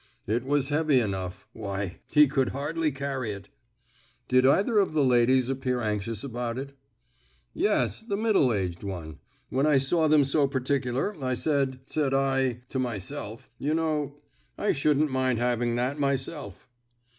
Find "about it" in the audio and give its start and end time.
6.23-6.73